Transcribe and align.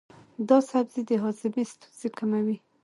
دا 0.49 0.57
سبزی 0.69 1.01
د 1.09 1.11
هاضمې 1.23 1.63
ستونزې 1.73 2.09
کموي. 2.17 2.57